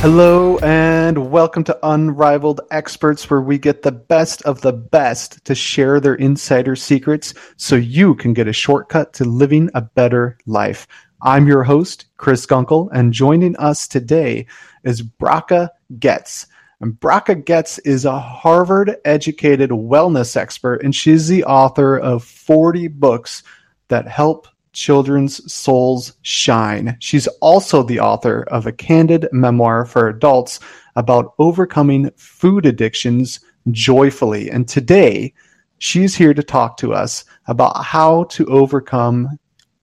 Hello 0.00 0.56
and 0.60 1.30
welcome 1.30 1.62
to 1.64 1.78
Unrivaled 1.82 2.62
Experts, 2.70 3.28
where 3.28 3.42
we 3.42 3.58
get 3.58 3.82
the 3.82 3.92
best 3.92 4.40
of 4.44 4.62
the 4.62 4.72
best 4.72 5.44
to 5.44 5.54
share 5.54 6.00
their 6.00 6.14
insider 6.14 6.74
secrets 6.74 7.34
so 7.58 7.76
you 7.76 8.14
can 8.14 8.32
get 8.32 8.48
a 8.48 8.52
shortcut 8.54 9.12
to 9.12 9.26
living 9.26 9.68
a 9.74 9.82
better 9.82 10.38
life. 10.46 10.86
I'm 11.20 11.46
your 11.46 11.64
host, 11.64 12.06
Chris 12.16 12.46
Gunkel, 12.46 12.88
and 12.94 13.12
joining 13.12 13.54
us 13.56 13.86
today 13.86 14.46
is 14.84 15.02
Bracha 15.02 15.68
Goetz. 15.98 16.46
And 16.80 16.94
Bracha 16.94 17.44
Goetz 17.44 17.78
is 17.80 18.06
a 18.06 18.18
Harvard 18.18 18.96
educated 19.04 19.68
wellness 19.68 20.34
expert, 20.34 20.82
and 20.82 20.96
she's 20.96 21.28
the 21.28 21.44
author 21.44 21.98
of 21.98 22.24
40 22.24 22.88
books 22.88 23.42
that 23.88 24.08
help 24.08 24.48
children's 24.72 25.52
souls 25.52 26.14
shine. 26.22 26.96
She's 27.00 27.26
also 27.40 27.82
the 27.82 28.00
author 28.00 28.44
of 28.48 28.66
a 28.66 28.72
candid 28.72 29.28
memoir 29.32 29.84
for 29.84 30.08
adults 30.08 30.60
about 30.96 31.34
overcoming 31.38 32.10
food 32.16 32.66
addictions 32.66 33.40
joyfully. 33.70 34.50
And 34.50 34.68
today, 34.68 35.34
she's 35.78 36.14
here 36.14 36.34
to 36.34 36.42
talk 36.42 36.76
to 36.78 36.94
us 36.94 37.24
about 37.46 37.84
how 37.84 38.24
to 38.24 38.46
overcome 38.46 39.38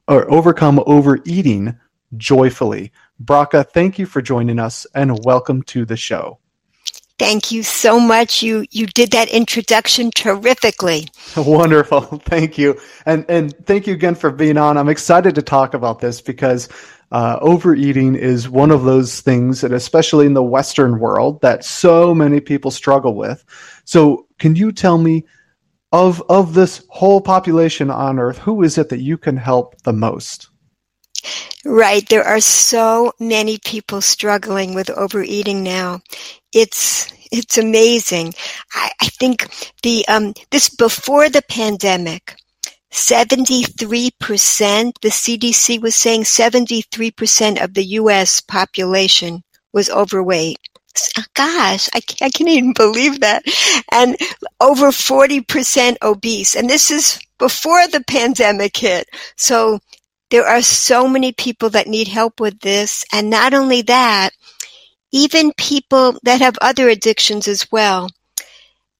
or 0.08 0.32
overcome 0.32 0.82
overeating 0.86 1.77
joyfully. 2.16 2.91
Bracha, 3.24 3.68
thank 3.70 3.99
you 3.99 4.05
for 4.05 4.22
joining 4.22 4.60
us 4.60 4.85
and 4.96 5.24
welcome 5.26 5.62
to 5.63 5.85
the 5.85 5.98
show. 5.98 6.40
Thank 7.20 7.52
you 7.52 7.63
so 7.63 7.99
much. 7.99 8.44
You 8.44 8.66
you 8.71 8.85
did 8.85 9.12
that 9.12 9.30
introduction 9.30 10.12
terrifically. 10.12 11.07
Wonderful. 11.38 12.02
Thank 12.26 12.57
you. 12.57 12.80
And 13.05 13.26
and 13.27 13.55
thank 13.66 13.88
you 13.88 13.93
again 13.93 14.16
for 14.16 14.30
being 14.31 14.57
on. 14.57 14.77
I'm 14.77 14.90
excited 14.90 15.34
to 15.35 15.41
talk 15.41 15.73
about 15.73 15.99
this 15.99 16.21
because 16.21 16.70
uh, 17.12 17.40
overeating 17.41 18.15
is 18.15 18.49
one 18.49 18.70
of 18.70 18.84
those 18.84 19.21
things, 19.21 19.63
and 19.63 19.74
especially 19.74 20.26
in 20.26 20.34
the 20.34 20.43
Western 20.43 20.99
world, 20.99 21.41
that 21.41 21.63
so 21.63 22.13
many 22.13 22.40
people 22.40 22.70
struggle 22.70 23.15
with. 23.15 23.46
So, 23.85 24.27
can 24.40 24.55
you 24.55 24.71
tell 24.71 24.98
me 24.98 25.26
of 25.91 26.21
of 26.29 26.54
this 26.54 26.85
whole 26.90 27.21
population 27.21 27.90
on 27.90 28.20
Earth, 28.20 28.37
who 28.37 28.62
is 28.62 28.77
it 28.77 28.90
that 28.90 28.99
you 28.99 29.18
can 29.18 29.37
help 29.37 29.81
the 29.84 29.93
most? 29.93 30.49
Right. 31.66 32.08
There 32.08 32.24
are 32.24 32.40
so 32.40 33.14
many 33.20 33.58
people 33.60 34.02
struggling 34.02 34.74
with 34.74 34.90
overeating 34.90 35.64
now. 35.64 36.02
It's, 36.54 37.12
it's 37.32 37.58
amazing. 37.58 38.34
I, 38.74 38.92
I 39.02 39.08
think 39.08 39.48
the, 39.84 40.08
um, 40.08 40.34
this 40.52 40.70
before 40.70 41.30
the 41.30 41.42
pandemic, 41.50 42.36
73%, 42.92 44.12
the 45.02 45.10
CDC 45.10 45.82
was 45.82 45.96
saying 45.96 46.24
73% 46.24 47.64
of 47.64 47.74
the 47.74 47.84
US 47.84 48.42
population 48.42 49.44
was 49.74 49.90
overweight. 49.90 50.58
Gosh, 51.36 51.90
I 51.94 52.00
can't, 52.00 52.22
I 52.24 52.30
can't 52.30 52.50
even 52.50 52.74
believe 52.74 53.20
that. 53.20 53.44
And 53.92 54.18
over 54.60 54.88
40% 54.88 55.98
obese. 56.02 56.55
And 56.55 56.70
this 56.70 56.90
is 56.90 57.20
before 57.38 57.86
the 57.88 58.04
pandemic 58.08 58.78
hit. 58.78 59.08
So 59.36 59.80
there 60.30 60.46
are 60.46 60.62
so 60.62 61.08
many 61.08 61.32
people 61.32 61.70
that 61.72 61.88
need 61.88 62.08
help 62.08 62.40
with 62.40 62.60
this. 62.60 63.06
And 63.14 63.30
not 63.30 63.54
only 63.54 63.82
that, 63.84 64.31
even 65.12 65.53
people 65.58 66.18
that 66.24 66.42
have 66.42 66.58
other 66.62 66.90
addictions 66.90 67.47
as 67.47 67.72
well. 67.72 68.09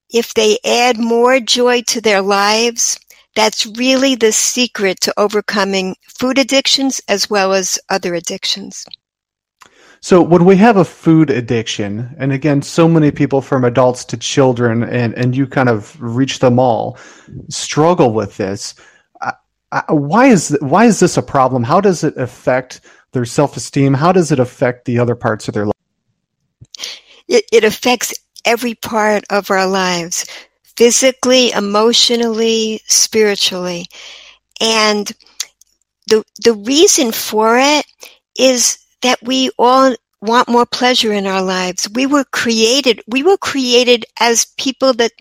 If 0.10 0.34
they 0.34 0.58
add 0.64 0.98
more 0.98 1.40
joy 1.40 1.82
to 1.88 2.00
their 2.00 2.22
lives, 2.22 2.98
that's 3.36 3.66
really 3.66 4.16
the 4.16 4.32
secret 4.32 5.02
to 5.02 5.14
overcoming 5.18 5.96
food 6.18 6.40
addictions 6.40 7.02
as 7.10 7.30
well 7.30 7.54
as 7.54 7.78
other 7.90 8.16
addictions. 8.16 8.86
So 10.00 10.22
when 10.22 10.46
we 10.46 10.56
have 10.58 10.78
a 10.78 10.86
food 10.86 11.30
addiction, 11.30 12.16
and 12.18 12.32
again, 12.32 12.62
so 12.62 12.88
many 12.88 13.12
people 13.12 13.42
from 13.42 13.66
adults 13.66 14.06
to 14.06 14.18
children, 14.18 14.84
and, 14.84 15.14
and 15.16 15.36
you 15.36 15.48
kind 15.48 15.70
of 15.70 16.00
reach 16.00 16.40
them 16.40 16.60
all, 16.60 16.98
struggle 17.50 18.14
with 18.14 18.38
this 18.38 18.76
why 19.90 20.28
is 20.28 20.58
why 20.62 20.86
is 20.86 21.00
this 21.00 21.18
a 21.18 21.22
problem? 21.22 21.64
How 21.64 21.82
does 21.82 22.04
it 22.04 22.16
affect 22.18 22.82
their 23.12 23.26
self 23.26 23.58
esteem? 23.58 23.94
How 23.94 24.12
does 24.12 24.32
it 24.32 24.40
affect 24.40 24.86
the 24.86 25.00
other 25.00 25.16
parts 25.16 25.48
of 25.48 25.54
their 25.54 25.66
life? 25.66 25.74
It, 27.28 27.46
it 27.52 27.64
affects 27.64 28.14
every 28.46 28.76
part 28.76 29.26
of 29.30 29.52
our 29.52 29.68
lives, 29.68 30.26
physically, 30.64 31.52
emotionally, 31.52 32.82
spiritually, 32.88 33.88
and 34.62 35.12
the 36.08 36.24
the 36.44 36.54
reason 36.54 37.12
for 37.12 37.58
it 37.60 37.86
is 38.40 38.78
that 39.02 39.22
we 39.22 39.50
all 39.60 39.96
want 40.22 40.48
more 40.48 40.66
pleasure 40.66 41.12
in 41.12 41.28
our 41.28 41.42
lives. 41.42 41.90
We 41.94 42.06
were 42.06 42.24
created. 42.24 43.02
We 43.08 43.22
were 43.22 43.38
created 43.38 44.06
as 44.20 44.46
people 44.58 44.94
that 44.94 45.12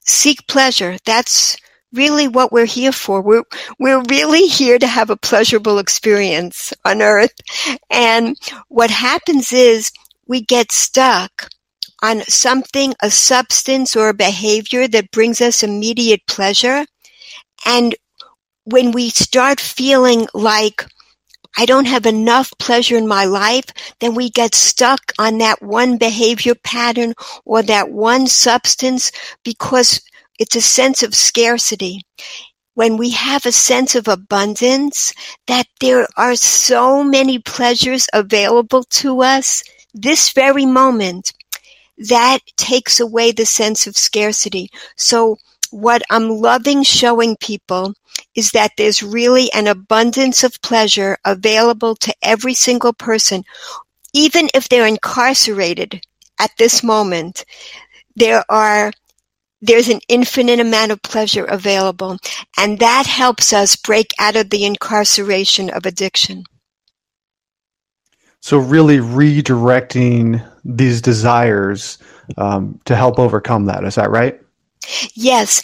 seek 0.00 0.46
pleasure. 0.48 0.98
That's 1.06 1.56
really 1.94 2.28
what 2.28 2.52
we're 2.52 2.66
here 2.66 2.92
for. 2.92 3.22
We're, 3.22 3.44
we're 3.78 4.02
really 4.08 4.46
here 4.46 4.78
to 4.78 4.86
have 4.86 5.10
a 5.10 5.16
pleasurable 5.16 5.78
experience 5.78 6.72
on 6.84 7.02
earth. 7.02 7.34
And 7.90 8.36
what 8.68 8.90
happens 8.90 9.52
is 9.52 9.92
we 10.26 10.42
get 10.42 10.72
stuck 10.72 11.48
on 12.02 12.22
something, 12.22 12.94
a 13.02 13.10
substance 13.10 13.96
or 13.96 14.08
a 14.10 14.14
behavior 14.14 14.86
that 14.88 15.10
brings 15.10 15.40
us 15.40 15.62
immediate 15.62 16.26
pleasure. 16.26 16.84
And 17.64 17.94
when 18.64 18.92
we 18.92 19.10
start 19.10 19.60
feeling 19.60 20.26
like 20.34 20.84
I 21.56 21.66
don't 21.66 21.86
have 21.86 22.06
enough 22.06 22.52
pleasure 22.58 22.96
in 22.96 23.06
my 23.06 23.24
life, 23.24 23.66
then 24.00 24.14
we 24.14 24.28
get 24.28 24.54
stuck 24.54 25.12
on 25.18 25.38
that 25.38 25.62
one 25.62 25.98
behavior 25.98 26.54
pattern 26.56 27.14
or 27.44 27.62
that 27.62 27.90
one 27.90 28.26
substance 28.26 29.12
because 29.44 30.00
it's 30.38 30.56
a 30.56 30.60
sense 30.60 31.02
of 31.02 31.14
scarcity. 31.14 32.02
When 32.74 32.96
we 32.96 33.10
have 33.10 33.46
a 33.46 33.52
sense 33.52 33.94
of 33.94 34.08
abundance, 34.08 35.12
that 35.46 35.66
there 35.80 36.08
are 36.16 36.34
so 36.34 37.04
many 37.04 37.38
pleasures 37.38 38.08
available 38.12 38.82
to 38.84 39.22
us 39.22 39.62
this 39.94 40.32
very 40.32 40.66
moment, 40.66 41.32
that 41.96 42.40
takes 42.56 42.98
away 42.98 43.30
the 43.30 43.46
sense 43.46 43.86
of 43.86 43.96
scarcity. 43.96 44.68
So 44.96 45.38
what 45.70 46.02
I'm 46.10 46.28
loving 46.28 46.82
showing 46.82 47.36
people 47.36 47.94
is 48.34 48.50
that 48.50 48.72
there's 48.76 49.02
really 49.02 49.52
an 49.52 49.68
abundance 49.68 50.42
of 50.42 50.60
pleasure 50.62 51.16
available 51.24 51.94
to 51.96 52.14
every 52.22 52.54
single 52.54 52.92
person, 52.92 53.44
even 54.12 54.48
if 54.54 54.68
they're 54.68 54.86
incarcerated 54.86 56.04
at 56.38 56.50
this 56.58 56.82
moment. 56.82 57.44
There 58.16 58.44
are 58.48 58.92
there's 59.64 59.88
an 59.88 60.00
infinite 60.08 60.60
amount 60.60 60.92
of 60.92 61.02
pleasure 61.02 61.44
available, 61.44 62.18
and 62.58 62.78
that 62.80 63.06
helps 63.06 63.52
us 63.52 63.76
break 63.76 64.12
out 64.18 64.36
of 64.36 64.50
the 64.50 64.64
incarceration 64.64 65.70
of 65.70 65.86
addiction. 65.86 66.44
So, 68.40 68.58
really 68.58 68.98
redirecting 68.98 70.46
these 70.64 71.00
desires 71.00 71.98
um, 72.36 72.78
to 72.84 72.94
help 72.94 73.18
overcome 73.18 73.64
that. 73.66 73.84
Is 73.84 73.94
that 73.94 74.10
right? 74.10 74.38
Yes. 75.14 75.62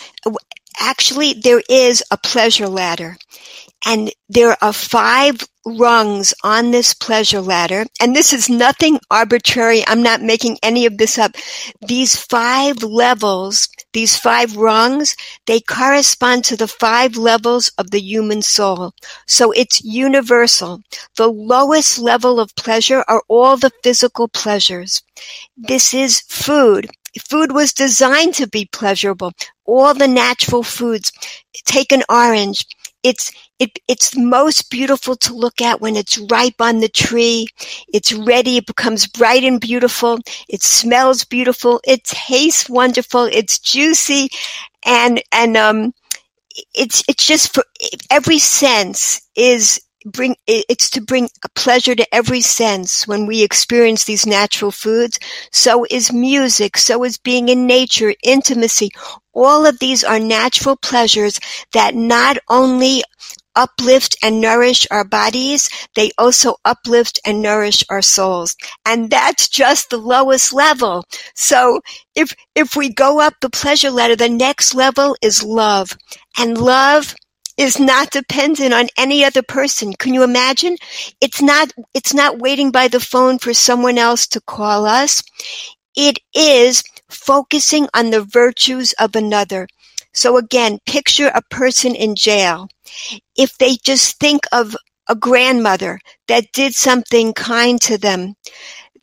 Actually, 0.79 1.35
there 1.35 1.63
is 1.69 2.03
a 2.11 2.17
pleasure 2.17 2.69
ladder. 2.69 3.19
And 3.87 4.13
there 4.29 4.57
are 4.63 4.73
five 4.73 5.41
rungs 5.67 6.33
on 6.43 6.71
this 6.71 6.95
pleasure 6.95 7.41
ladder. 7.41 7.85
And 8.01 8.15
this 8.15 8.33
is 8.33 8.49
nothing 8.49 8.99
arbitrary. 9.11 9.83
I'm 9.87 10.03
not 10.03 10.23
making 10.23 10.59
any 10.63 10.87
of 10.87 10.99
this 10.99 11.19
up. 11.19 11.33
These 11.87 12.17
five 12.17 12.83
levels, 12.83 13.69
these 13.93 14.17
five 14.17 14.57
rungs, 14.57 15.17
they 15.47 15.61
correspond 15.61 16.45
to 16.45 16.57
the 16.57 16.69
five 16.69 17.17
levels 17.17 17.71
of 17.79 17.91
the 17.91 18.01
human 18.01 18.43
soul. 18.43 18.93
So 19.27 19.53
it's 19.53 19.85
universal. 19.85 20.81
The 21.17 21.29
lowest 21.29 21.99
level 21.99 22.41
of 22.41 22.55
pleasure 22.57 23.05
are 23.09 23.23
all 23.29 23.57
the 23.57 23.73
physical 23.83 24.29
pleasures. 24.29 25.03
This 25.57 25.95
is 25.95 26.21
food. 26.21 26.91
Food 27.29 27.53
was 27.53 27.73
designed 27.73 28.35
to 28.35 28.47
be 28.47 28.69
pleasurable. 28.73 29.33
All 29.65 29.95
the 29.95 30.09
natural 30.09 30.63
foods. 30.63 31.13
Take 31.65 31.93
an 31.93 32.05
orange 32.09 32.65
it's 33.03 33.33
it, 33.59 33.79
it's 33.89 34.17
most 34.17 34.71
beautiful 34.71 35.17
to 35.17 35.35
look 35.35 35.61
at 35.61 35.81
when 35.81 35.97
it's 35.97 36.19
ripe 36.31 36.61
on 36.61 36.81
the 36.81 36.89
tree. 36.89 37.49
It's 37.93 38.13
ready. 38.13 38.59
It 38.59 38.67
becomes 38.67 39.07
bright 39.07 39.45
and 39.45 39.61
beautiful. 39.61 40.19
It 40.49 40.63
smells 40.63 41.25
beautiful. 41.25 41.81
It 41.85 42.05
tastes 42.05 42.69
wonderful. 42.69 43.25
It's 43.25 43.59
juicy, 43.59 44.31
and 44.85 45.23
and 45.33 45.57
um, 45.57 45.93
it's 46.75 47.05
it's 47.09 47.27
just 47.27 47.55
for 47.55 47.65
every 48.11 48.39
sense 48.39 49.21
is 49.37 49.81
bring 50.07 50.35
it's 50.47 50.91
to 50.91 51.01
bring 51.01 51.29
a 51.45 51.49
pleasure 51.55 51.95
to 51.95 52.15
every 52.15 52.41
sense 52.41 53.07
when 53.07 53.27
we 53.27 53.43
experience 53.43 54.05
these 54.05 54.27
natural 54.27 54.71
foods 54.71 55.19
so 55.53 55.85
is 55.91 56.13
music 56.13 56.77
so 56.77 57.05
is 57.05 57.19
being 57.19 57.49
in 57.49 57.67
nature 57.67 58.15
intimacy 58.25 58.91
all 59.33 59.67
of 59.67 59.79
these 59.79 60.03
are 60.03 60.19
natural 60.19 60.77
pleasures 60.77 61.39
that 61.73 61.95
not 61.95 62.39
only 62.49 63.03
uplift 63.57 64.17
and 64.23 64.41
nourish 64.41 64.87
our 64.91 65.05
bodies, 65.05 65.69
they 65.95 66.11
also 66.19 66.55
uplift 66.65 67.21
and 67.27 67.43
nourish 67.43 67.85
our 67.91 68.03
souls. 68.03 68.57
And 68.87 69.11
that's 69.11 69.49
just 69.49 69.91
the 69.91 69.99
lowest 69.99 70.53
level. 70.53 71.05
So 71.35 71.81
if, 72.15 72.35
if 72.55 72.77
we 72.77 72.93
go 72.93 73.21
up 73.21 73.35
the 73.41 73.51
pleasure 73.51 73.91
ladder, 73.91 74.17
the 74.17 74.29
next 74.29 74.75
level 74.75 75.17
is 75.23 75.43
love. 75.43 75.97
And 76.39 76.57
love 76.59 77.15
is 77.61 77.79
not 77.79 78.11
dependent 78.11 78.73
on 78.73 78.89
any 78.97 79.23
other 79.23 79.43
person. 79.43 79.93
Can 79.93 80.15
you 80.15 80.23
imagine? 80.23 80.77
It's 81.21 81.43
not, 81.43 81.73
it's 81.93 82.15
not 82.15 82.39
waiting 82.39 82.71
by 82.71 82.89
the 82.89 83.01
phone 83.01 83.39
for 83.39 83.53
someone 83.53 83.99
else 83.99 84.27
to 84.29 84.41
call 84.41 84.87
us. 84.87 85.23
It 85.95 86.19
is 86.35 86.83
focusing 87.11 87.87
on 87.93 88.11
the 88.11 88.23
virtues 88.23 88.95
of 88.95 89.15
another. 89.15 89.69
So 90.15 90.39
again, 90.39 90.79
picture 90.87 91.31
a 91.35 91.43
person 91.51 91.95
in 91.95 92.15
jail. 92.15 92.69
If 93.37 93.59
they 93.59 93.77
just 93.85 94.19
think 94.19 94.47
of 94.53 94.75
a 95.07 95.15
grandmother 95.15 96.01
that 96.29 96.53
did 96.55 96.75
something 96.75 97.35
kind 97.35 97.79
to 97.83 97.99
them, 97.99 98.37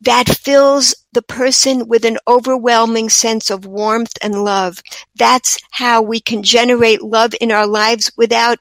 that 0.00 0.28
fills 0.28 0.94
the 1.12 1.22
person 1.22 1.88
with 1.88 2.04
an 2.04 2.18
overwhelming 2.26 3.08
sense 3.08 3.50
of 3.50 3.66
warmth 3.66 4.12
and 4.22 4.44
love. 4.44 4.80
That's 5.16 5.58
how 5.72 6.02
we 6.02 6.20
can 6.20 6.42
generate 6.42 7.02
love 7.02 7.34
in 7.40 7.50
our 7.52 7.66
lives 7.66 8.10
without 8.16 8.58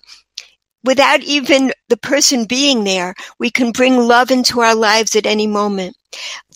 without 0.83 1.21
even 1.23 1.71
the 1.89 1.97
person 1.97 2.45
being 2.45 2.83
there. 2.83 3.13
We 3.39 3.51
can 3.51 3.71
bring 3.71 3.97
love 3.97 4.31
into 4.31 4.61
our 4.61 4.75
lives 4.75 5.15
at 5.15 5.25
any 5.25 5.47
moment. 5.47 5.97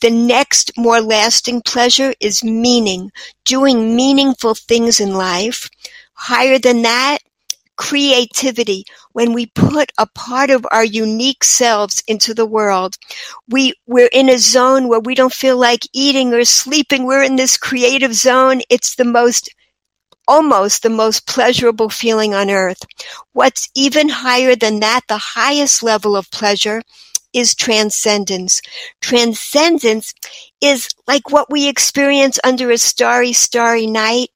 The 0.01 0.09
next 0.11 0.71
more 0.77 1.01
lasting 1.01 1.61
pleasure 1.63 2.13
is 2.19 2.43
meaning, 2.43 3.11
doing 3.45 3.95
meaningful 3.95 4.55
things 4.55 4.99
in 4.99 5.13
life. 5.15 5.69
Higher 6.13 6.59
than 6.59 6.83
that, 6.83 7.19
creativity. 7.77 8.85
When 9.13 9.33
we 9.33 9.47
put 9.47 9.91
a 9.97 10.07
part 10.07 10.49
of 10.49 10.65
our 10.71 10.85
unique 10.85 11.43
selves 11.43 12.03
into 12.07 12.33
the 12.33 12.45
world, 12.45 12.95
we, 13.49 13.73
we're 13.87 14.09
in 14.11 14.29
a 14.29 14.37
zone 14.37 14.87
where 14.87 14.99
we 14.99 15.15
don't 15.15 15.33
feel 15.33 15.57
like 15.57 15.87
eating 15.93 16.33
or 16.33 16.45
sleeping. 16.45 17.05
We're 17.05 17.23
in 17.23 17.35
this 17.35 17.57
creative 17.57 18.13
zone. 18.13 18.61
It's 18.69 18.95
the 18.95 19.05
most 19.05 19.49
almost 20.27 20.83
the 20.83 20.89
most 20.89 21.27
pleasurable 21.27 21.89
feeling 21.89 22.33
on 22.33 22.49
earth. 22.49 22.81
What's 23.33 23.69
even 23.75 24.07
higher 24.07 24.55
than 24.55 24.79
that, 24.79 25.01
the 25.07 25.17
highest 25.17 25.83
level 25.83 26.15
of 26.15 26.31
pleasure, 26.31 26.81
is 27.33 27.55
transcendence. 27.55 28.61
Transcendence 29.01 30.13
is 30.61 30.89
like 31.07 31.31
what 31.31 31.49
we 31.49 31.67
experience 31.67 32.39
under 32.43 32.71
a 32.71 32.77
starry, 32.77 33.33
starry 33.33 33.87
night. 33.87 34.29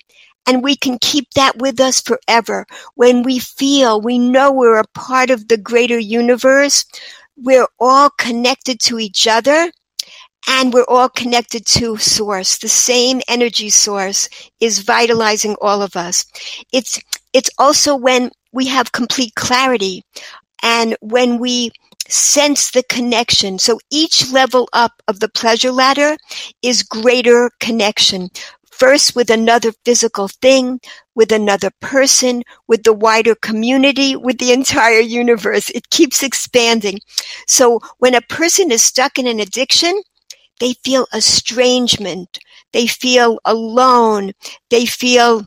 And 0.47 0.63
we 0.63 0.75
can 0.75 0.97
keep 1.01 1.31
that 1.35 1.57
with 1.57 1.79
us 1.79 2.01
forever. 2.01 2.65
When 2.95 3.23
we 3.23 3.39
feel, 3.39 3.99
we 4.01 4.19
know 4.19 4.51
we're 4.51 4.79
a 4.79 4.87
part 4.93 5.29
of 5.29 5.47
the 5.47 5.57
greater 5.57 5.97
universe. 5.97 6.85
We're 7.37 7.67
all 7.79 8.09
connected 8.17 8.79
to 8.81 8.99
each 8.99 9.27
other 9.27 9.71
and 10.47 10.73
we're 10.73 10.85
all 10.87 11.09
connected 11.09 11.65
to 11.65 11.97
source. 11.97 12.57
The 12.59 12.69
same 12.69 13.21
energy 13.27 13.69
source 13.69 14.29
is 14.59 14.79
vitalizing 14.79 15.55
all 15.61 15.81
of 15.81 15.95
us. 15.95 16.25
It's, 16.71 16.99
it's 17.33 17.49
also 17.57 17.95
when 17.95 18.31
we 18.51 18.67
have 18.67 18.91
complete 18.91 19.33
clarity 19.35 20.03
and 20.61 20.95
when 21.01 21.39
we 21.39 21.71
sense 22.07 22.71
the 22.71 22.83
connection. 22.83 23.57
So 23.59 23.79
each 23.91 24.31
level 24.31 24.69
up 24.73 25.01
of 25.07 25.19
the 25.19 25.29
pleasure 25.29 25.71
ladder 25.71 26.15
is 26.61 26.83
greater 26.83 27.49
connection. 27.59 28.29
First 28.77 29.15
with 29.15 29.29
another 29.29 29.71
physical 29.85 30.27
thing, 30.27 30.79
with 31.15 31.31
another 31.31 31.71
person, 31.81 32.43
with 32.67 32.83
the 32.83 32.93
wider 32.93 33.35
community, 33.35 34.15
with 34.15 34.37
the 34.37 34.51
entire 34.51 34.99
universe. 34.99 35.69
It 35.69 35.89
keeps 35.89 36.21
expanding. 36.21 36.99
So 37.47 37.79
when 37.99 38.15
a 38.15 38.21
person 38.21 38.71
is 38.71 38.83
stuck 38.83 39.17
in 39.17 39.27
an 39.27 39.39
addiction, 39.39 40.01
they 40.59 40.73
feel 40.83 41.07
estrangement. 41.13 42.39
They 42.73 42.87
feel 42.87 43.39
alone. 43.45 44.33
They 44.69 44.85
feel 44.85 45.45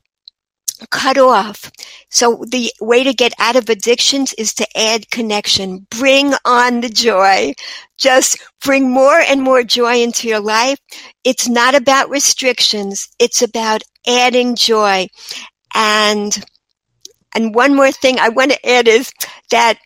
cut 0.91 1.19
off. 1.19 1.71
So 2.11 2.45
the 2.49 2.73
way 2.81 3.05
to 3.05 3.13
get 3.13 3.33
out 3.39 3.57
of 3.57 3.69
addictions 3.69 4.33
is 4.35 4.55
to 4.55 4.67
add 4.77 5.11
connection. 5.11 5.87
Bring 5.91 6.35
on 6.45 6.81
the 6.81 6.89
joy. 6.89 7.53
Just 7.97 8.39
bring 8.65 8.91
more 8.91 9.19
and 9.19 9.43
more 9.43 9.63
joy 9.63 10.03
into 10.03 10.29
your 10.29 10.41
life. 10.41 10.79
It's 11.25 11.49
not 11.49 11.75
about 11.75 12.11
restrictions. 12.11 13.09
It's 13.19 13.43
about 13.43 13.83
adding 14.07 14.57
joy. 14.57 15.09
And, 15.75 16.45
and 17.35 17.55
one 17.55 17.75
more 17.75 17.93
thing 17.93 18.19
I 18.19 18.29
want 18.29 18.53
to 18.53 18.69
add 18.69 18.89
is 18.89 19.13
that 19.51 19.79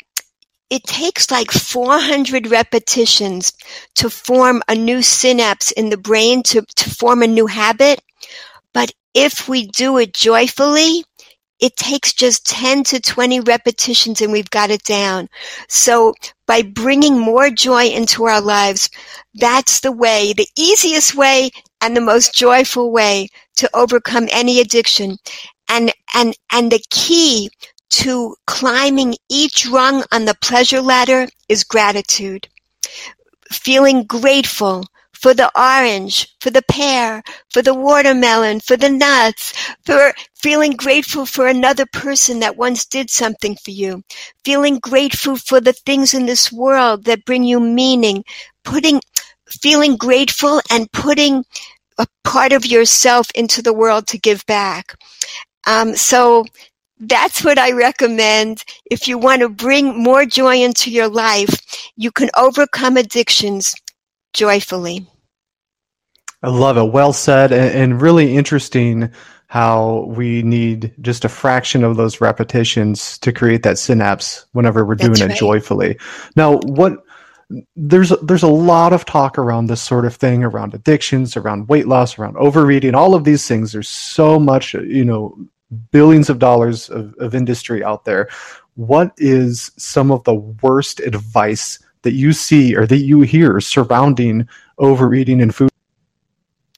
it 0.70 0.84
takes 0.84 1.30
like 1.30 1.50
400 1.50 2.50
repetitions 2.50 3.52
to 3.96 4.08
form 4.08 4.62
a 4.68 4.74
new 4.74 5.02
synapse 5.02 5.70
in 5.70 5.90
the 5.90 5.98
brain 5.98 6.42
to, 6.44 6.62
to 6.76 6.90
form 6.90 7.22
a 7.22 7.26
new 7.26 7.46
habit. 7.46 8.00
But 8.72 8.92
if 9.14 9.48
we 9.48 9.66
do 9.66 9.98
it 9.98 10.14
joyfully, 10.14 11.04
it 11.60 11.76
takes 11.76 12.12
just 12.12 12.44
10 12.46 12.82
to 12.84 13.00
20 13.00 13.40
repetitions 13.40 14.20
and 14.20 14.32
we've 14.32 14.50
got 14.50 14.70
it 14.70 14.82
down. 14.82 15.28
So 15.68 16.12
by 16.46 16.62
bringing 16.62 17.18
more 17.18 17.50
joy 17.50 17.84
into 17.84 18.24
our 18.24 18.40
lives, 18.40 18.90
that's 19.34 19.80
the 19.80 19.92
way, 19.92 20.32
the 20.32 20.48
easiest 20.58 21.14
way 21.14 21.50
and 21.80 21.96
the 21.96 22.00
most 22.00 22.34
joyful 22.34 22.90
way 22.90 23.28
to 23.56 23.70
overcome 23.74 24.28
any 24.32 24.60
addiction. 24.60 25.18
And, 25.68 25.92
and, 26.14 26.34
and 26.50 26.72
the 26.72 26.84
key 26.90 27.48
to 27.90 28.34
climbing 28.46 29.14
each 29.30 29.66
rung 29.66 30.02
on 30.10 30.24
the 30.24 30.36
pleasure 30.42 30.80
ladder 30.80 31.28
is 31.48 31.62
gratitude. 31.62 32.48
Feeling 33.52 34.04
grateful 34.04 34.84
for 35.22 35.32
the 35.34 35.50
orange, 35.58 36.28
for 36.40 36.50
the 36.50 36.62
pear, 36.68 37.22
for 37.50 37.62
the 37.62 37.74
watermelon, 37.74 38.60
for 38.60 38.76
the 38.76 38.90
nuts, 38.90 39.52
for 39.86 40.12
feeling 40.34 40.72
grateful 40.72 41.24
for 41.24 41.46
another 41.46 41.86
person 41.92 42.40
that 42.40 42.56
once 42.56 42.84
did 42.84 43.08
something 43.08 43.56
for 43.64 43.70
you, 43.70 44.02
feeling 44.44 44.80
grateful 44.80 45.36
for 45.36 45.60
the 45.60 45.72
things 45.72 46.12
in 46.12 46.26
this 46.26 46.52
world 46.52 47.04
that 47.04 47.24
bring 47.24 47.44
you 47.44 47.60
meaning, 47.60 48.24
putting, 48.64 49.00
feeling 49.48 49.96
grateful 49.96 50.60
and 50.70 50.90
putting 50.92 51.44
a 51.98 52.06
part 52.24 52.52
of 52.52 52.66
yourself 52.66 53.28
into 53.36 53.62
the 53.62 53.72
world 53.72 54.08
to 54.08 54.18
give 54.18 54.44
back. 54.46 54.96
Um, 55.66 55.94
so 55.94 56.44
that's 56.98 57.44
what 57.44 57.58
I 57.58 57.72
recommend. 57.72 58.64
If 58.90 59.06
you 59.06 59.18
want 59.18 59.42
to 59.42 59.48
bring 59.48 60.02
more 60.02 60.24
joy 60.26 60.62
into 60.62 60.90
your 60.90 61.08
life, 61.08 61.60
you 61.96 62.10
can 62.10 62.30
overcome 62.36 62.96
addictions 62.96 63.74
joyfully. 64.32 65.06
I 66.42 66.48
love 66.48 66.76
it. 66.76 66.92
Well 66.92 67.12
said, 67.12 67.52
and, 67.52 68.00
really 68.00 68.36
interesting 68.36 69.12
how 69.46 70.06
we 70.08 70.42
need 70.42 70.94
just 71.00 71.24
a 71.24 71.28
fraction 71.28 71.84
of 71.84 71.96
those 71.96 72.20
repetitions 72.20 73.18
to 73.18 73.32
create 73.32 73.62
that 73.62 73.78
synapse 73.78 74.46
whenever 74.52 74.84
we're 74.84 74.94
doing 74.94 75.20
it 75.20 75.36
joyfully. 75.36 75.98
Now, 76.36 76.58
what 76.58 77.04
there's 77.76 78.10
there's 78.22 78.42
a 78.42 78.48
lot 78.48 78.94
of 78.94 79.04
talk 79.04 79.36
around 79.36 79.66
this 79.66 79.82
sort 79.82 80.06
of 80.06 80.16
thing 80.16 80.42
around 80.42 80.72
addictions 80.72 81.36
around 81.36 81.68
weight 81.68 81.86
loss 81.86 82.18
around 82.18 82.34
overeating 82.38 82.94
all 82.94 83.14
of 83.14 83.24
these 83.24 83.46
things 83.46 83.72
there's 83.72 83.90
so 83.90 84.38
much 84.40 84.72
you 84.72 85.04
know 85.04 85.36
billions 85.90 86.28
of 86.30 86.38
dollars 86.38 86.88
of, 86.90 87.14
of 87.18 87.34
industry 87.34 87.82
out 87.84 88.04
there. 88.04 88.28
What 88.74 89.12
is 89.18 89.70
some 89.76 90.10
of 90.10 90.24
the 90.24 90.34
worst 90.34 91.00
advice 91.00 91.78
that 92.02 92.12
you 92.12 92.32
see 92.32 92.74
or 92.74 92.86
that 92.86 92.98
you 92.98 93.22
hear 93.22 93.60
surrounding 93.60 94.48
overeating 94.78 95.40
and 95.40 95.54
food? 95.54 95.70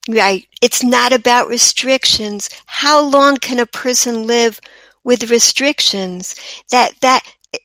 Right. 0.09 0.47
It's 0.61 0.83
not 0.83 1.13
about 1.13 1.49
restrictions. 1.49 2.51
How 2.67 3.01
long 3.03 3.39
can 3.39 3.59
a 3.59 3.67
person 3.67 4.27
live 4.27 4.61
with 5.03 5.31
restrictions? 5.31 6.35
That, 6.71 6.93
that, 7.01 7.23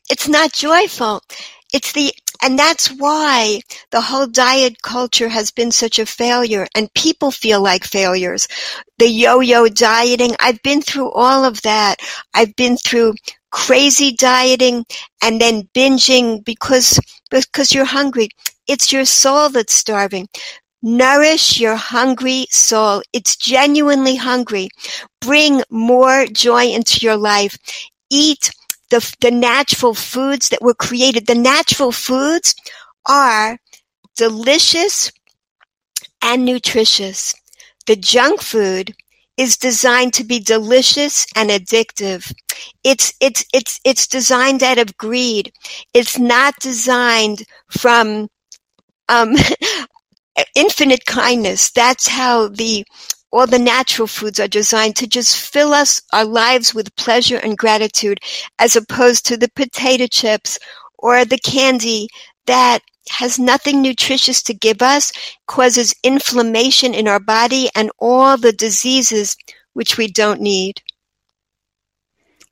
it's 0.10 0.27
not 0.27 0.53
joyful. 0.53 1.22
It's 1.74 1.91
the 1.91 2.13
and 2.41 2.58
that's 2.58 2.88
why 2.88 3.60
the 3.91 4.00
whole 4.00 4.25
diet 4.25 4.81
culture 4.81 5.27
has 5.27 5.51
been 5.51 5.72
such 5.72 6.00
a 6.00 6.05
failure 6.05 6.65
and 6.74 6.93
people 6.93 7.31
feel 7.31 7.62
like 7.62 7.84
failures. 7.84 8.48
The 8.98 9.10
yo-yo 9.10 9.67
dieting, 9.67 10.36
I've 10.39 10.62
been 10.63 10.81
through 10.81 11.12
all 11.12 11.43
of 11.43 11.62
that. 11.63 11.98
I've 12.34 12.55
been 12.55 12.77
through 12.77 13.15
crazy 13.51 14.13
dieting 14.13 14.86
and 15.22 15.41
then 15.41 15.63
binging 15.75 16.46
because, 16.46 16.98
because 17.29 17.74
you're 17.74 17.84
hungry. 17.86 18.29
It's 18.67 18.93
your 18.93 19.03
soul 19.05 19.50
that's 19.50 19.74
starving. 19.74 20.27
Nourish 20.81 21.59
your 21.59 21.75
hungry 21.75 22.48
soul. 22.50 23.01
It's 23.12 23.36
genuinely 23.36 24.15
hungry. 24.15 24.69
Bring 25.19 25.63
more 25.69 26.25
joy 26.27 26.67
into 26.67 27.05
your 27.05 27.17
life. 27.17 27.57
Eat 28.09 28.51
the, 28.89 29.15
the 29.21 29.31
natural 29.31 29.93
foods 29.93 30.50
that 30.50 30.62
were 30.62 30.74
created. 30.74 31.27
The 31.27 31.36
natural 31.36 31.91
foods 31.91 32.55
are 33.07 33.57
delicious 34.15 35.12
and 36.21 36.45
nutritious. 36.45 37.33
The 37.88 37.95
junk 37.95 38.41
food 38.41 38.93
is 39.38 39.57
designed 39.57 40.13
to 40.13 40.24
be 40.24 40.39
delicious 40.39 41.25
and 41.36 41.50
addictive. 41.50 42.33
It's, 42.83 43.13
it's, 43.21 43.45
it's, 43.53 43.79
it's 43.86 44.07
designed 44.07 44.63
out 44.63 44.77
of 44.77 44.98
greed. 44.98 45.51
It's 45.93 46.19
not 46.19 46.55
designed 46.59 47.43
from, 47.69 48.27
um, 49.07 49.36
infinite 50.55 51.05
kindness. 51.05 51.72
That's 51.72 52.08
how 52.08 52.50
the, 52.50 52.86
all 53.31 53.48
the 53.48 53.60
natural 53.60 54.08
foods 54.08 54.39
are 54.39 54.48
designed 54.48 54.96
to 54.98 55.08
just 55.08 55.38
fill 55.38 55.74
us, 55.74 56.01
our 56.13 56.25
lives 56.25 56.74
with 56.74 56.96
pleasure 56.96 57.38
and 57.38 57.58
gratitude, 57.58 58.19
as 58.60 58.75
opposed 58.75 59.25
to 59.25 59.38
the 59.38 59.50
potato 59.55 60.08
chips 60.08 60.60
or 60.98 61.25
the 61.25 61.39
candy 61.39 62.08
that 62.46 62.79
has 63.10 63.39
nothing 63.39 63.81
nutritious 63.81 64.43
to 64.43 64.53
give 64.53 64.81
us, 64.81 65.12
causes 65.48 65.96
inflammation 66.03 66.93
in 66.93 67.08
our 67.08 67.19
body 67.19 67.69
and 67.75 67.91
all 68.00 68.38
the 68.38 68.53
diseases 68.53 69.36
which 69.74 69.98
we 69.98 70.08
don't 70.08 70.41
need. 70.41 70.81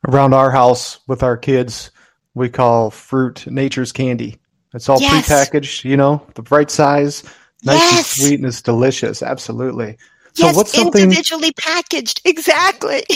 Around 0.07 0.33
our 0.33 0.51
house 0.51 0.99
with 1.07 1.23
our 1.23 1.37
kids, 1.37 1.91
we 2.33 2.49
call 2.49 2.91
fruit 2.91 3.45
nature's 3.47 3.91
candy. 3.91 4.37
It's 4.73 4.89
all 4.89 5.01
yes. 5.01 5.27
prepackaged, 5.27 5.83
you 5.83 5.97
know, 5.97 6.25
the 6.35 6.43
right 6.51 6.69
size, 6.69 7.23
nice 7.63 7.79
yes. 7.79 7.97
and 7.97 8.05
sweet, 8.27 8.39
and 8.39 8.47
it's 8.47 8.61
delicious. 8.61 9.23
Absolutely. 9.23 9.97
So 10.33 10.45
yes, 10.45 10.55
what's 10.55 10.73
something 10.73 11.03
individually 11.03 11.51
packaged? 11.53 12.21
Exactly. 12.25 13.03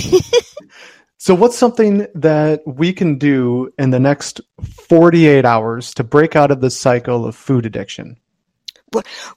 So, 1.22 1.36
what's 1.36 1.56
something 1.56 2.08
that 2.16 2.66
we 2.66 2.92
can 2.92 3.20
do 3.20 3.72
in 3.78 3.92
the 3.92 4.00
next 4.00 4.42
48 4.64 5.46
hours 5.46 5.94
to 5.94 6.04
break 6.04 6.36
out 6.36 6.50
of 6.50 6.62
the 6.62 6.72
cycle 6.72 7.28
of 7.28 7.36
food 7.36 7.64
addiction? 7.68 8.18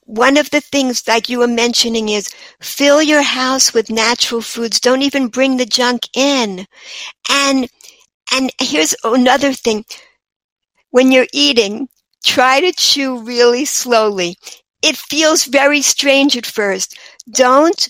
One 0.05 0.37
of 0.37 0.49
the 0.49 0.61
things, 0.61 1.07
like 1.07 1.29
you 1.29 1.37
were 1.37 1.47
mentioning, 1.47 2.09
is 2.09 2.33
fill 2.59 3.03
your 3.03 3.21
house 3.21 3.71
with 3.71 3.91
natural 3.91 4.41
foods. 4.41 4.79
Don't 4.79 5.03
even 5.03 5.27
bring 5.27 5.57
the 5.57 5.65
junk 5.67 6.09
in. 6.15 6.65
And, 7.29 7.69
and 8.33 8.51
here's 8.59 8.95
another 9.03 9.53
thing. 9.53 9.85
When 10.89 11.11
you're 11.11 11.27
eating, 11.33 11.87
try 12.23 12.61
to 12.61 12.71
chew 12.71 13.21
really 13.21 13.65
slowly. 13.65 14.37
It 14.85 14.97
feels 14.97 15.45
very 15.45 15.81
strange 15.81 16.37
at 16.37 16.45
first. 16.45 16.97
Don't 17.31 17.87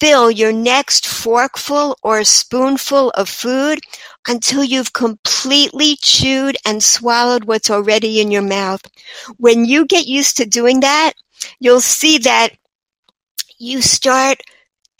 fill 0.00 0.30
your 0.30 0.52
next 0.52 1.06
forkful 1.06 1.96
or 2.02 2.24
spoonful 2.24 3.10
of 3.10 3.28
food 3.28 3.80
until 4.28 4.62
you've 4.62 4.92
completely 4.92 5.96
chewed 5.96 6.56
and 6.64 6.82
swallowed 6.82 7.44
what's 7.44 7.70
already 7.70 8.20
in 8.20 8.30
your 8.30 8.42
mouth. 8.42 8.82
When 9.38 9.64
you 9.64 9.84
get 9.84 10.06
used 10.06 10.36
to 10.36 10.46
doing 10.46 10.80
that, 10.80 11.14
you'll 11.60 11.80
see 11.80 12.18
that 12.18 12.50
you 13.58 13.82
start 13.82 14.42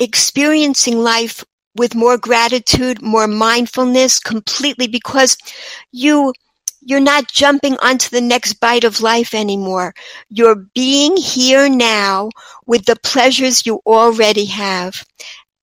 experiencing 0.00 0.98
life 0.98 1.44
with 1.76 1.94
more 1.94 2.18
gratitude, 2.18 3.00
more 3.00 3.28
mindfulness 3.28 4.18
completely 4.18 4.88
because 4.88 5.36
you 5.92 6.32
you're 6.84 7.00
not 7.00 7.28
jumping 7.28 7.76
onto 7.82 8.10
the 8.10 8.20
next 8.20 8.54
bite 8.54 8.84
of 8.84 9.00
life 9.00 9.34
anymore. 9.34 9.94
You're 10.28 10.66
being 10.74 11.16
here 11.16 11.68
now 11.68 12.30
with 12.66 12.84
the 12.86 12.96
pleasures 12.96 13.64
you 13.64 13.80
already 13.86 14.46
have. 14.46 15.04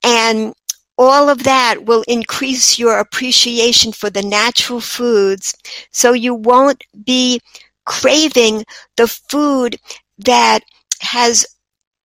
And 0.04 0.54
all 0.98 1.30
of 1.30 1.44
that 1.44 1.86
will 1.86 2.04
increase 2.08 2.80
your 2.80 3.00
appreciation 3.00 3.92
for 3.92 4.10
the 4.10 4.22
natural 4.22 4.82
foods 4.82 5.54
so 5.92 6.14
you 6.14 6.34
won't 6.34 6.84
be 7.06 7.40
craving 7.86 8.64
the 8.98 9.08
food 9.08 9.78
that 10.18 10.60
has 11.02 11.46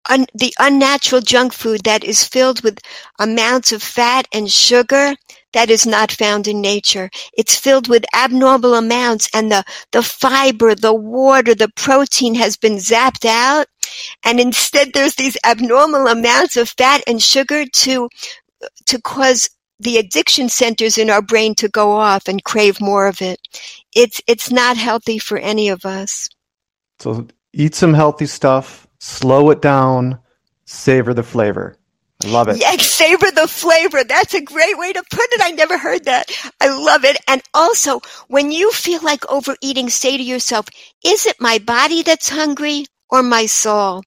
un- 0.09 0.27
the 0.35 0.55
unnatural 0.59 1.21
junk 1.21 1.53
food 1.53 1.83
that 1.85 2.05
is 2.05 2.25
filled 2.25 2.63
with 2.63 2.79
amounts 3.19 3.73
of 3.73 3.83
fat 3.83 4.27
and 4.33 4.51
sugar 4.51 5.15
that 5.55 5.71
is 5.71 5.87
not 5.87 6.13
found 6.13 6.47
in 6.47 6.61
nature. 6.61 7.09
It's 7.33 7.57
filled 7.57 7.89
with 7.89 8.05
abnormal 8.15 8.75
amounts 8.75 9.29
and 9.35 9.51
the, 9.51 9.65
the 9.93 10.03
fiber, 10.03 10.75
the 10.75 10.93
water, 10.93 11.55
the 11.55 11.71
protein 11.77 12.35
has 12.35 12.57
been 12.57 12.75
zapped 12.75 13.25
out. 13.25 13.67
And 14.25 14.41
instead 14.41 14.93
there's 14.93 15.15
these 15.15 15.39
abnormal 15.45 16.09
amounts 16.09 16.57
of 16.57 16.69
fat 16.69 17.03
and 17.07 17.23
sugar 17.23 17.65
to, 17.65 18.09
to 18.87 19.01
cause 19.03 19.49
the 19.79 19.99
addiction 19.99 20.49
centers 20.49 20.99
in 20.99 21.11
our 21.11 21.23
brain 21.23 21.55
to 21.57 21.69
go 21.69 21.93
off 21.93 22.29
and 22.29 22.45
crave 22.45 22.81
more 22.81 23.07
of 23.07 23.23
it. 23.23 23.39
It's, 23.95 24.21
it's 24.27 24.51
not 24.51 24.77
healthy 24.77 25.19
for 25.19 25.39
any 25.39 25.69
of 25.69 25.85
us. 25.85 26.29
So 26.99 27.27
eat 27.53 27.75
some 27.75 27.95
healthy 27.95 28.27
stuff, 28.27 28.87
slow 29.05 29.51
it 29.51 29.61
down, 29.61 30.19
savor 30.65 31.13
the 31.13 31.23
flavor. 31.23 31.77
Love 32.25 32.49
it. 32.49 32.59
Yeah, 32.59 32.77
savor 32.79 33.31
the 33.31 33.47
flavor. 33.47 34.03
That's 34.03 34.33
a 34.33 34.41
great 34.41 34.79
way 34.79 34.93
to 34.95 35.03
put 35.11 35.27
it. 35.33 35.41
I 35.43 35.51
never 35.51 35.77
heard 35.77 36.05
that. 36.07 36.31
I 36.61 36.69
love 36.69 37.05
it. 37.05 37.19
And 37.29 37.43
also, 37.53 38.01
when 38.29 38.51
you 38.51 38.73
feel 38.73 39.03
like 39.03 39.31
overeating, 39.31 39.91
say 39.91 40.17
to 40.17 40.23
yourself, 40.23 40.67
is 41.05 41.27
it 41.27 41.37
my 41.39 41.59
body 41.59 42.03
that's 42.03 42.31
hungry 42.31 42.87
or 43.11 43.23
my 43.23 43.45
soul? 43.45 44.03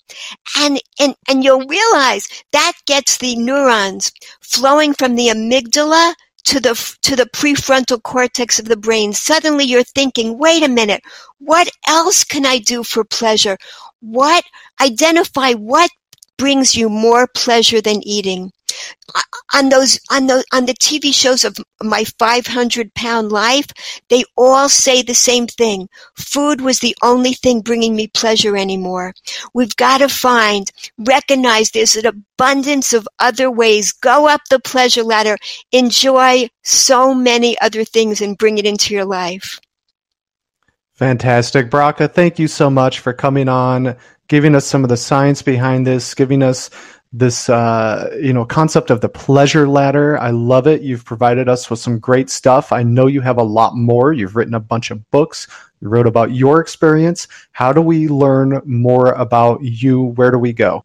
And, 0.58 0.82
and, 1.00 1.16
and 1.30 1.44
you'll 1.44 1.68
realize 1.68 2.28
that 2.52 2.74
gets 2.88 3.20
the 3.20 3.36
neurons 3.36 4.12
flowing 4.42 4.94
from 4.94 5.16
the 5.16 5.28
amygdala 5.28 6.16
to 6.46 6.62
the 6.62 6.98
to 7.02 7.16
the 7.16 7.26
prefrontal 7.26 8.02
cortex 8.02 8.58
of 8.58 8.70
the 8.70 8.78
brain 8.78 9.12
suddenly 9.12 9.66
you're 9.66 9.84
thinking 9.84 10.40
wait 10.40 10.64
a 10.64 10.70
minute 10.70 11.02
what 11.40 11.70
else 11.88 12.24
can 12.24 12.46
i 12.46 12.58
do 12.58 12.84
for 12.86 13.04
pleasure 13.04 13.58
what 14.02 14.44
identify 14.82 15.54
what 15.54 15.90
brings 16.38 16.76
you 16.76 16.90
more 16.90 17.28
pleasure 17.28 17.82
than 17.82 18.02
eating. 18.04 18.52
On 19.54 19.70
those, 19.70 20.00
on 20.12 20.28
the, 20.28 20.44
on 20.54 20.66
the 20.66 20.74
TV 20.74 21.14
shows 21.14 21.44
of 21.44 21.58
my 21.82 22.04
500 22.20 22.94
pound 22.94 23.32
life, 23.32 23.68
they 24.10 24.24
all 24.36 24.70
say 24.70 25.02
the 25.02 25.16
same 25.16 25.48
thing. 25.48 25.90
Food 26.16 26.62
was 26.62 26.80
the 26.80 26.96
only 27.02 27.34
thing 27.34 27.62
bringing 27.62 27.96
me 27.96 28.08
pleasure 28.08 28.56
anymore. 28.56 29.14
We've 29.54 29.76
got 29.78 30.00
to 30.00 30.10
find, 30.10 30.70
recognize 31.00 31.72
there's 31.72 31.96
an 31.96 32.06
abundance 32.06 32.94
of 32.94 33.08
other 33.20 33.50
ways. 33.50 33.94
Go 33.94 34.28
up 34.28 34.42
the 34.50 34.60
pleasure 34.60 35.04
ladder. 35.04 35.38
Enjoy 35.72 36.50
so 36.64 37.16
many 37.16 37.60
other 37.60 37.84
things 37.84 38.22
and 38.22 38.38
bring 38.38 38.58
it 38.58 38.66
into 38.66 38.94
your 38.94 39.06
life. 39.06 39.60
Fantastic. 40.98 41.70
Bracha, 41.70 42.12
thank 42.12 42.40
you 42.40 42.48
so 42.48 42.70
much 42.70 43.00
for 43.00 43.14
coming 43.14 43.48
on 43.48 43.96
giving 44.28 44.56
us 44.56 44.66
some 44.66 44.84
of 44.84 44.90
the 44.90 44.98
science 44.98 45.42
behind 45.42 45.88
this, 45.88 46.14
giving 46.14 46.44
us 46.44 46.70
this 47.14 47.50
uh, 47.50 48.14
you 48.22 48.34
know 48.34 48.46
concept 48.46 48.90
of 48.90 49.02
the 49.02 49.10
pleasure 49.10 49.68
ladder. 49.68 50.18
I 50.20 50.32
love 50.32 50.68
it. 50.68 50.82
You've 50.82 51.06
provided 51.06 51.48
us 51.48 51.70
with 51.70 51.80
some 51.80 52.00
great 52.00 52.30
stuff. 52.30 52.72
I 52.72 52.84
know 52.84 53.08
you 53.08 53.22
have 53.22 53.38
a 53.38 53.44
lot 53.44 53.76
more. 53.76 54.14
You've 54.14 54.36
written 54.36 54.54
a 54.54 54.60
bunch 54.60 54.92
of 54.92 55.10
books. 55.12 55.48
You 55.82 55.90
wrote 55.90 56.08
about 56.08 56.32
your 56.32 56.60
experience. 56.60 57.28
How 57.52 57.72
do 57.72 57.82
we 57.82 58.08
learn 58.08 58.62
more 58.66 59.12
about 59.14 59.64
you? 59.64 60.04
Where 60.04 60.32
do 60.32 60.38
we 60.38 60.52
go? 60.52 60.84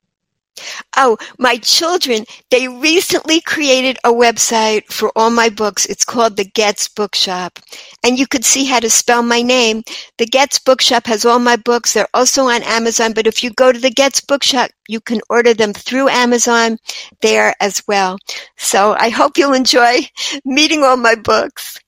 Oh, 0.96 1.16
my 1.38 1.56
children, 1.58 2.24
they 2.50 2.68
recently 2.68 3.40
created 3.40 3.98
a 4.04 4.10
website 4.12 4.84
for 4.92 5.10
all 5.16 5.30
my 5.30 5.48
books. 5.48 5.86
It's 5.86 6.04
called 6.04 6.36
the 6.36 6.44
Goetz 6.54 6.88
Bookshop. 6.88 7.58
And 8.04 8.18
you 8.18 8.26
could 8.26 8.44
see 8.44 8.64
how 8.66 8.80
to 8.80 8.90
spell 8.90 9.22
my 9.22 9.42
name. 9.42 9.82
The 10.18 10.26
Goetz 10.26 10.58
Bookshop 10.58 11.06
has 11.06 11.24
all 11.24 11.38
my 11.38 11.56
books. 11.56 11.94
They're 11.94 12.08
also 12.14 12.44
on 12.44 12.62
Amazon, 12.62 13.14
but 13.14 13.26
if 13.26 13.42
you 13.42 13.50
go 13.50 13.72
to 13.72 13.78
the 13.78 13.90
Goetz 13.90 14.20
Bookshop, 14.20 14.70
you 14.88 15.00
can 15.00 15.20
order 15.30 15.54
them 15.54 15.72
through 15.72 16.08
Amazon 16.10 16.78
there 17.22 17.54
as 17.60 17.82
well. 17.88 18.18
So 18.58 18.94
I 18.98 19.08
hope 19.10 19.38
you'll 19.38 19.54
enjoy 19.54 20.00
meeting 20.44 20.84
all 20.84 20.98
my 20.98 21.14
books. 21.14 21.80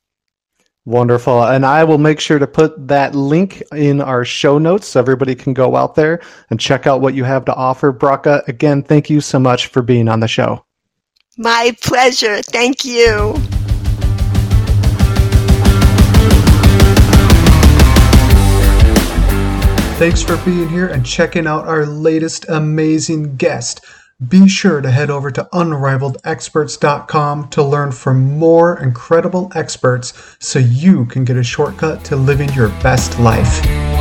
Wonderful. 0.86 1.44
And 1.44 1.64
I 1.64 1.82
will 1.82 1.98
make 1.98 2.20
sure 2.20 2.38
to 2.38 2.46
put 2.46 2.88
that 2.88 3.14
link 3.14 3.62
in 3.72 4.02
our 4.02 4.24
show 4.24 4.58
notes 4.58 4.88
so 4.88 5.00
everybody 5.00 5.34
can 5.34 5.54
go 5.54 5.76
out 5.76 5.94
there 5.94 6.20
and 6.50 6.60
check 6.60 6.86
out 6.86 7.00
what 7.00 7.14
you 7.14 7.24
have 7.24 7.46
to 7.46 7.54
offer. 7.54 7.90
Bracha, 7.90 8.46
again, 8.48 8.82
thank 8.82 9.08
you 9.08 9.22
so 9.22 9.38
much 9.38 9.68
for 9.68 9.80
being 9.80 10.08
on 10.08 10.20
the 10.20 10.28
show. 10.28 10.64
My 11.38 11.74
pleasure. 11.80 12.42
Thank 12.42 12.84
you. 12.84 13.34
Thanks 19.96 20.22
for 20.22 20.36
being 20.44 20.68
here 20.68 20.88
and 20.88 21.06
checking 21.06 21.46
out 21.46 21.66
our 21.66 21.86
latest 21.86 22.48
amazing 22.50 23.36
guest. 23.36 23.80
Be 24.28 24.49
sure 24.49 24.80
to 24.80 24.92
head 24.92 25.11
over 25.11 25.33
to 25.33 25.49
unrivaledexperts.com 25.52 27.49
to 27.49 27.62
learn 27.64 27.90
from 27.90 28.38
more 28.38 28.80
incredible 28.80 29.50
experts 29.56 30.12
so 30.38 30.61
you 30.61 31.04
can 31.06 31.25
get 31.25 31.37
a 31.37 31.42
shortcut 31.42 32.04
to 32.04 32.16
living 32.16 32.52
your 32.52 32.68
best 32.80 33.18
life. 33.18 33.93